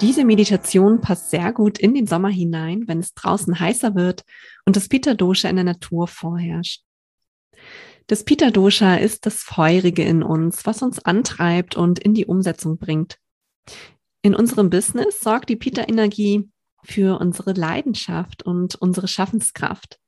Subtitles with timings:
[0.00, 4.24] Diese Meditation passt sehr gut in den Sommer hinein, wenn es draußen heißer wird
[4.64, 6.82] und das Pitta Dosha in der Natur vorherrscht.
[8.06, 12.78] Das Pitta Dosha ist das Feurige in uns, was uns antreibt und in die Umsetzung
[12.78, 13.18] bringt.
[14.22, 16.48] In unserem Business sorgt die Pitta Energie
[16.82, 20.00] für unsere Leidenschaft und unsere Schaffenskraft.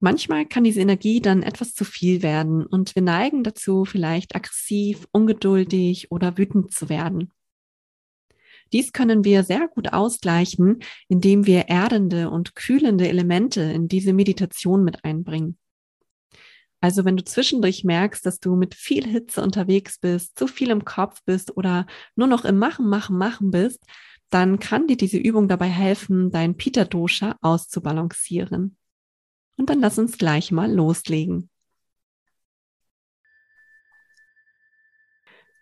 [0.00, 5.06] Manchmal kann diese Energie dann etwas zu viel werden und wir neigen dazu, vielleicht aggressiv,
[5.12, 7.32] ungeduldig oder wütend zu werden.
[8.72, 14.84] Dies können wir sehr gut ausgleichen, indem wir erdende und kühlende Elemente in diese Meditation
[14.84, 15.58] mit einbringen.
[16.80, 20.84] Also wenn du zwischendurch merkst, dass du mit viel Hitze unterwegs bist, zu viel im
[20.84, 23.82] Kopf bist oder nur noch im Machen, Machen, Machen bist,
[24.30, 28.76] dann kann dir diese Übung dabei helfen, dein Pita Dosha auszubalancieren.
[29.56, 31.50] Und dann lass uns gleich mal loslegen.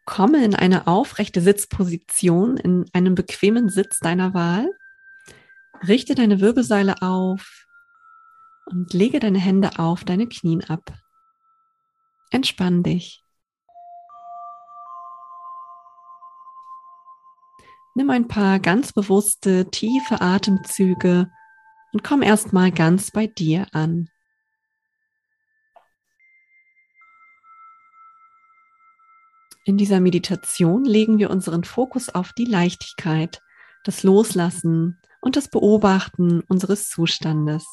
[0.06, 4.70] Komme in eine aufrechte Sitzposition, in einem bequemen Sitz deiner Wahl.
[5.86, 7.66] Richte deine Wirbelsäule auf
[8.66, 10.94] und lege deine Hände auf deine Knien ab.
[12.30, 13.22] Entspann dich.
[17.94, 21.30] Nimm ein paar ganz bewusste, tiefe Atemzüge
[21.92, 24.08] und komm erstmal ganz bei dir an.
[29.66, 33.42] In dieser Meditation legen wir unseren Fokus auf die Leichtigkeit,
[33.84, 37.66] das Loslassen und das Beobachten unseres Zustandes.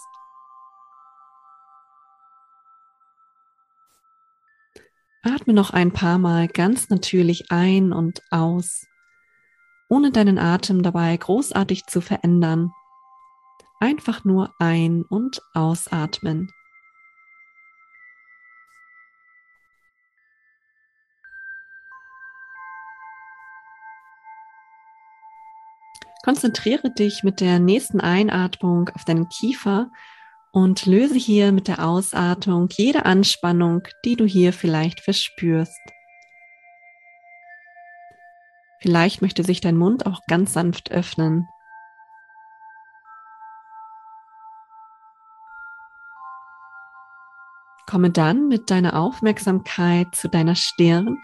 [5.21, 8.86] Atme noch ein paar Mal ganz natürlich ein und aus,
[9.88, 12.71] ohne deinen Atem dabei großartig zu verändern
[13.83, 16.49] Einfach nur ein- und ausatmen.
[26.23, 29.92] Konzentriere dich mit der nächsten Einatmung auf deinen Kiefer
[30.54, 35.82] und löse hier mit der Ausatmung jede Anspannung, die du hier vielleicht verspürst.
[38.80, 41.50] Vielleicht möchte sich dein Mund auch ganz sanft öffnen.
[47.86, 51.17] Komme dann mit deiner Aufmerksamkeit zu deiner Stirn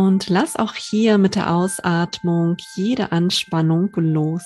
[0.00, 4.42] und lass auch hier mit der Ausatmung jede Anspannung los.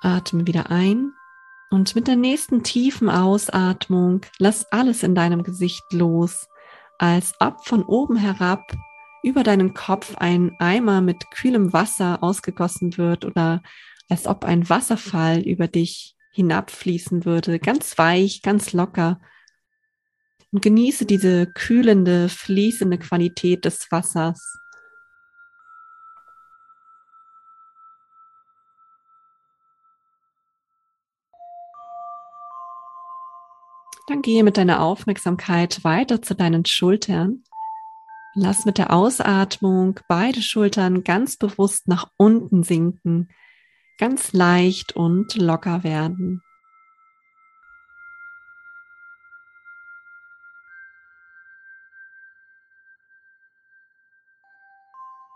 [0.00, 1.14] Atme wieder ein
[1.72, 6.46] und mit der nächsten tiefen Ausatmung lass alles in deinem Gesicht los,
[6.96, 8.72] als ob von oben herab
[9.24, 13.64] über deinen Kopf ein Eimer mit kühlem Wasser ausgegossen wird oder
[14.08, 19.20] als ob ein Wasserfall über dich hinabfließen würde, ganz weich, ganz locker.
[20.52, 24.58] Und genieße diese kühlende, fließende Qualität des Wassers.
[34.08, 37.42] Dann gehe mit deiner Aufmerksamkeit weiter zu deinen Schultern
[38.38, 43.30] Lass mit der Ausatmung beide Schultern ganz bewusst nach unten sinken,
[43.98, 46.42] ganz leicht und locker werden.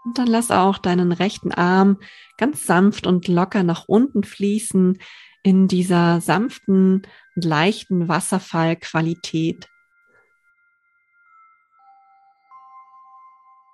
[0.04, 1.98] Und dann lass auch deinen rechten Arm
[2.36, 4.98] ganz sanft und locker nach unten fließen
[5.42, 7.02] in dieser sanften
[7.36, 9.68] und leichten Wasserfallqualität.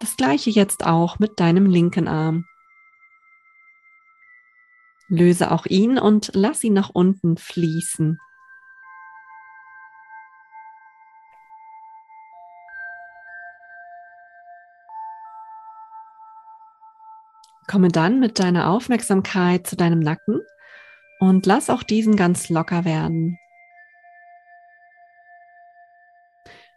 [0.00, 2.44] Das gleiche jetzt auch mit deinem linken Arm.
[5.08, 8.18] Löse auch ihn und lass ihn nach unten fließen.
[17.68, 20.40] Komme dann mit deiner Aufmerksamkeit zu deinem Nacken
[21.18, 23.38] und lass auch diesen ganz locker werden.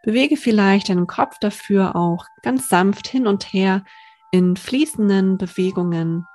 [0.02, 3.84] Bewege vielleicht deinen Kopf dafür auch ganz sanft hin und her
[4.32, 6.26] in fließenden Bewegungen.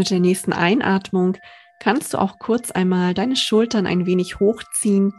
[0.00, 1.36] Mit der nächsten Einatmung
[1.78, 5.12] kannst du auch kurz einmal deine Schultern ein wenig hochziehen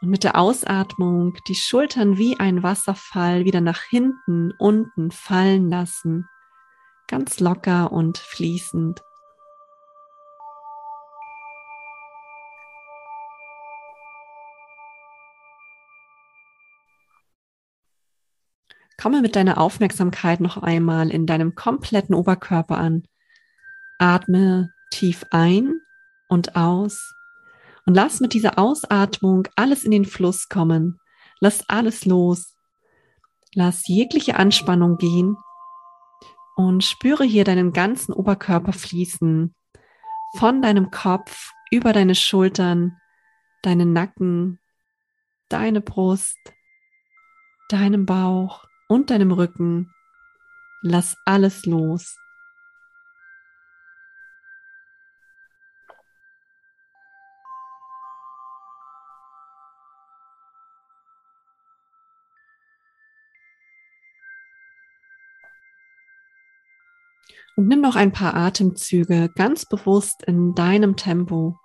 [0.00, 6.26] und mit der Ausatmung die Schultern wie ein Wasserfall wieder nach hinten, unten fallen lassen
[7.08, 9.02] ganz locker und fließend.
[18.96, 23.02] Komme mit deiner Aufmerksamkeit noch einmal in deinem kompletten Oberkörper an.
[24.00, 25.80] Atme tief ein
[26.28, 27.14] und aus
[27.86, 30.98] und lass mit dieser Ausatmung alles in den Fluss kommen.
[31.40, 32.56] Lass alles los.
[33.54, 35.36] Lass jegliche Anspannung gehen
[36.56, 39.54] und spüre hier deinen ganzen Oberkörper fließen.
[40.36, 42.96] Von deinem Kopf über deine Schultern,
[43.62, 44.60] deinen Nacken,
[45.48, 46.38] deine Brust,
[47.68, 49.92] deinem Bauch und deinem Rücken.
[50.82, 52.16] Lass alles los.
[67.56, 71.58] Und nimm noch ein paar Atemzüge ganz bewusst in deinem Tempo.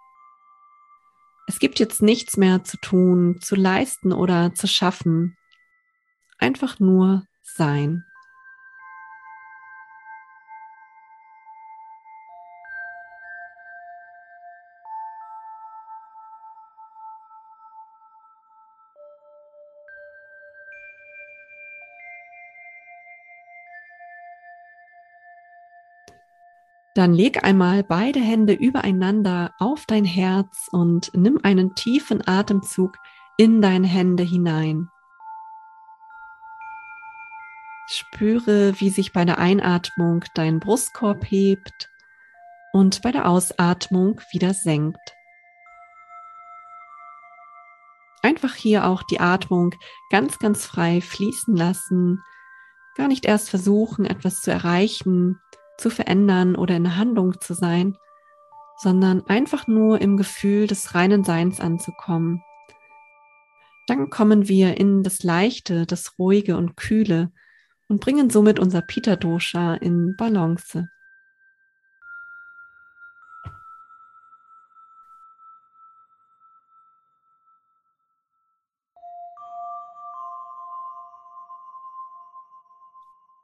[1.47, 5.38] Es gibt jetzt nichts mehr zu tun, zu leisten oder zu schaffen.
[6.39, 8.03] Einfach nur sein.
[26.95, 32.97] Dann leg einmal beide Hände übereinander auf dein Herz und nimm einen tiefen Atemzug
[33.36, 34.89] in deine Hände hinein.
[37.88, 41.89] Spüre, wie sich bei der Einatmung dein Brustkorb hebt
[42.71, 45.15] und bei der Ausatmung wieder senkt.
[48.21, 49.75] Einfach hier auch die Atmung
[50.09, 52.24] ganz, ganz frei fließen lassen.
[52.95, 55.41] Gar nicht erst versuchen, etwas zu erreichen,
[55.77, 57.98] zu verändern oder in Handlung zu sein,
[58.77, 62.44] sondern einfach nur im Gefühl des reinen Seins anzukommen.
[63.88, 67.31] Dann kommen wir in das Leichte, das Ruhige und Kühle
[67.88, 70.89] und bringen somit unser Pita Dosha in Balance.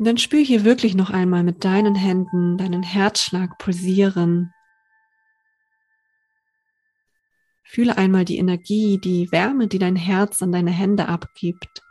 [0.01, 4.51] Und dann spür hier wirklich noch einmal mit deinen Händen deinen Herzschlag pulsieren.
[7.63, 11.83] Fühle einmal die Energie, die Wärme, die dein Herz an deine Hände abgibt.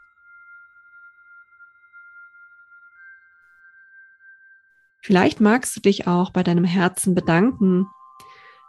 [5.04, 7.86] Vielleicht magst du dich auch bei deinem Herzen bedanken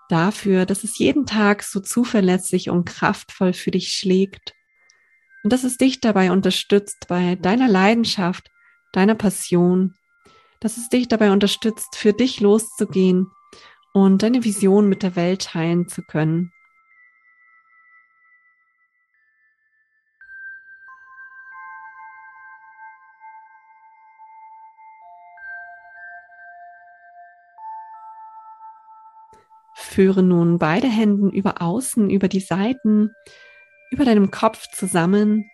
[0.08, 4.54] dafür, dass es jeden Tag so zuverlässig und kraftvoll für dich schlägt
[5.44, 8.52] und dass es dich dabei unterstützt bei deiner Leidenschaft,
[8.92, 9.96] deiner Passion,
[10.60, 13.32] dass es dich dabei unterstützt, für dich loszugehen
[13.94, 16.52] und deine Vision mit der Welt teilen zu können.
[29.74, 33.14] Führe nun beide Hände über außen, über die Seiten,
[33.92, 35.50] über deinem Kopf zusammen.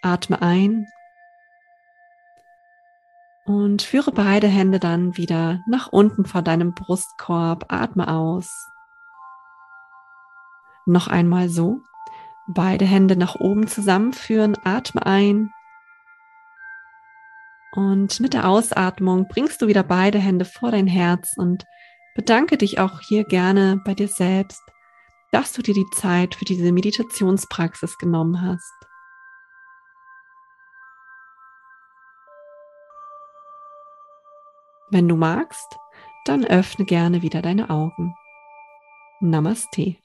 [0.00, 0.86] Atme ein
[3.44, 7.66] und führe beide Hände dann wieder nach unten vor deinem Brustkorb.
[7.68, 8.68] Atme aus.
[10.86, 11.82] Noch einmal so.
[12.46, 14.56] Beide Hände nach oben zusammenführen.
[14.64, 15.52] Atme ein.
[17.74, 21.64] Und mit der Ausatmung bringst du wieder beide Hände vor dein Herz und
[22.14, 24.60] bedanke dich auch hier gerne bei dir selbst,
[25.30, 28.91] dass du dir die Zeit für diese Meditationspraxis genommen hast.
[34.92, 35.78] Wenn du magst,
[36.26, 38.14] dann öffne gerne wieder deine Augen.
[39.20, 39.96] Namaste.